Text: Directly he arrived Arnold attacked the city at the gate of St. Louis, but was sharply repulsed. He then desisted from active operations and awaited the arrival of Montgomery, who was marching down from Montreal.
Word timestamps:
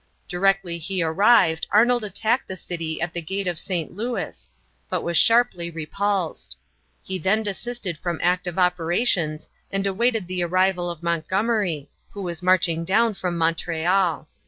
Directly 0.27 0.79
he 0.79 1.03
arrived 1.03 1.67
Arnold 1.69 2.03
attacked 2.03 2.47
the 2.47 2.57
city 2.57 2.99
at 2.99 3.13
the 3.13 3.21
gate 3.21 3.47
of 3.47 3.59
St. 3.59 3.95
Louis, 3.95 4.49
but 4.89 5.03
was 5.03 5.15
sharply 5.15 5.69
repulsed. 5.69 6.57
He 7.03 7.19
then 7.19 7.43
desisted 7.43 7.99
from 7.99 8.19
active 8.23 8.57
operations 8.57 9.47
and 9.71 9.85
awaited 9.85 10.25
the 10.25 10.41
arrival 10.41 10.89
of 10.89 11.03
Montgomery, 11.03 11.87
who 12.09 12.23
was 12.23 12.41
marching 12.41 12.83
down 12.83 13.13
from 13.13 13.37
Montreal. 13.37 14.27